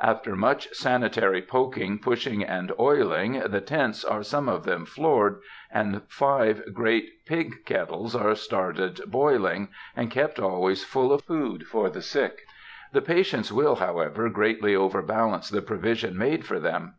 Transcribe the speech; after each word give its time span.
After 0.00 0.34
much 0.34 0.68
sanitary 0.70 1.42
poking, 1.42 1.98
pushing, 1.98 2.42
and 2.42 2.72
oiling, 2.80 3.40
the 3.44 3.60
tents 3.60 4.06
are 4.06 4.22
some 4.22 4.48
of 4.48 4.64
them 4.64 4.86
floored, 4.86 5.40
and 5.70 6.00
five 6.08 6.72
great 6.72 7.26
pig 7.26 7.56
kettles 7.66 8.16
are 8.16 8.34
started 8.34 9.02
boiling, 9.06 9.68
and 9.94 10.10
kept 10.10 10.38
always 10.38 10.82
full 10.82 11.12
of 11.12 11.24
food 11.24 11.66
for 11.66 11.90
the 11.90 12.00
sick. 12.00 12.40
The 12.92 13.02
patients 13.02 13.52
will, 13.52 13.74
however, 13.74 14.30
greatly 14.30 14.74
overbalance 14.74 15.50
the 15.50 15.60
provision 15.60 16.16
made 16.16 16.46
for 16.46 16.58
them. 16.58 16.94